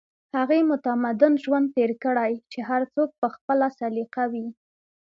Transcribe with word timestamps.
هغې 0.37 0.59
متمدن 0.71 1.33
ژوند 1.43 1.67
تېر 1.75 1.91
کړی 2.03 2.31
چې 2.51 2.59
هر 2.69 2.81
څوک 2.93 3.09
په 3.21 3.27
خپله 3.35 3.67
سليقه 3.79 4.23
وي 4.31 4.47